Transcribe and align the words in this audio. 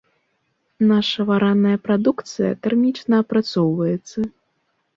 Наша 0.91 1.25
вараная 1.29 1.75
прадукцыя 1.85 2.51
тэрмічна 2.65 3.23
апрацоўваецца. 3.27 4.19